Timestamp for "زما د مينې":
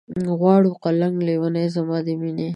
1.75-2.49